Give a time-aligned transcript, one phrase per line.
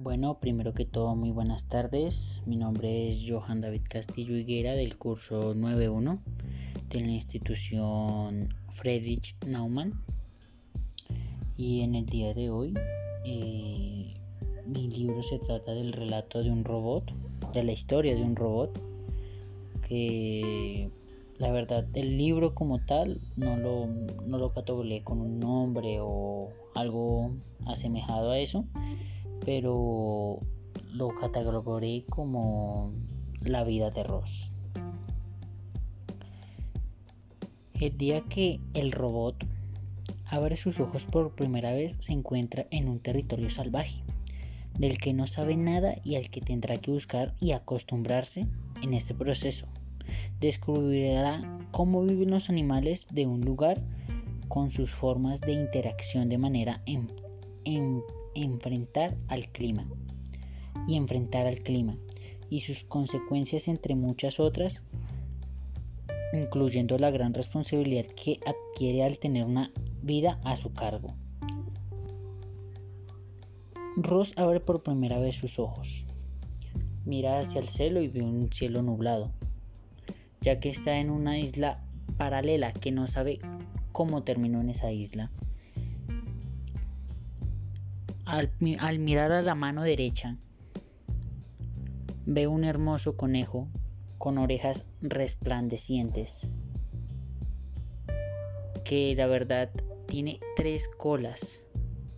[0.00, 2.40] Bueno, primero que todo, muy buenas tardes.
[2.46, 6.20] Mi nombre es Johan David Castillo Higuera del curso 91
[6.88, 10.00] de la institución Friedrich Naumann.
[11.56, 12.74] Y en el día de hoy,
[13.24, 14.14] eh,
[14.66, 17.12] mi libro se trata del relato de un robot,
[17.52, 18.80] de la historia de un robot,
[19.88, 20.90] que
[21.38, 23.88] la verdad el libro como tal no lo,
[24.24, 24.52] no lo
[25.02, 27.32] con un nombre o algo
[27.66, 28.64] asemejado a eso
[29.44, 30.40] pero
[30.92, 32.92] lo catalogaré como
[33.40, 34.52] la vida de Ross.
[37.80, 39.46] El día que el robot
[40.26, 44.02] abre sus ojos por primera vez se encuentra en un territorio salvaje,
[44.78, 48.46] del que no sabe nada y al que tendrá que buscar y acostumbrarse
[48.82, 49.66] en este proceso.
[50.40, 53.80] Descubrirá cómo viven los animales de un lugar
[54.48, 57.06] con sus formas de interacción de manera en,
[57.64, 58.02] en
[58.42, 59.88] enfrentar al clima
[60.86, 61.96] y enfrentar al clima
[62.50, 64.82] y sus consecuencias entre muchas otras,
[66.32, 69.70] incluyendo la gran responsabilidad que adquiere al tener una
[70.02, 71.14] vida a su cargo.
[73.96, 76.04] Ross abre por primera vez sus ojos.
[77.04, 79.32] Mira hacia el cielo y ve un cielo nublado,
[80.40, 81.82] ya que está en una isla
[82.16, 83.38] paralela que no sabe
[83.92, 85.30] cómo terminó en esa isla.
[88.28, 88.50] Al,
[88.98, 90.36] mirar a la mano derecha,
[92.26, 93.68] ve un hermoso conejo
[94.18, 96.50] con orejas resplandecientes,
[98.84, 99.70] que la verdad
[100.08, 101.64] tiene tres colas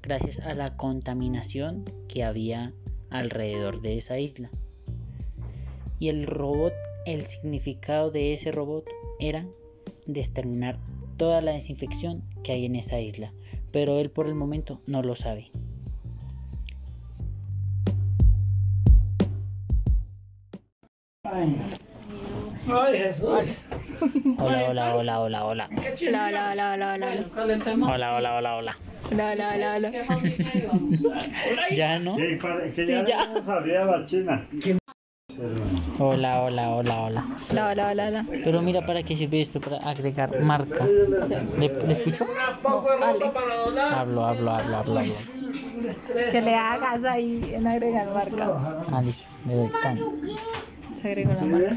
[0.00, 2.72] gracias a la contaminación que había
[3.10, 4.48] alrededor de esa isla.
[5.98, 6.72] Y el robot,
[7.04, 8.84] el significado de ese robot
[9.18, 9.44] era
[10.06, 10.78] exterminar
[11.16, 13.32] toda la desinfección que hay en esa isla,
[13.72, 15.50] pero él por el momento no lo sabe.
[21.32, 23.58] Ay, Jesús.
[24.38, 25.68] Hola, hola, hola, hola, hola.
[25.68, 27.24] Hola, hola, hola, hola, hola.
[27.86, 28.76] Hola, hola, hola, hola.
[29.10, 29.90] Hola, hola, hola, hola.
[31.74, 32.16] Ya no.
[32.16, 33.26] Sí, ya, ya.
[33.26, 34.44] no salía la China.
[35.98, 37.24] Hola, hola, hola, hola.
[37.50, 38.26] Hola, hola, hola, hola.
[38.44, 40.86] Pero mira para qué sirve esto, para agregar marca.
[41.58, 42.26] ¿Le, le escucho?
[42.64, 45.14] Hablo, hablo, hablo, hablo, hablo.
[46.30, 48.48] Que le hagas ahí en agregar marca.
[48.92, 49.98] Ah, listo, le doy tan.
[51.06, 51.70] Se agregó la marca.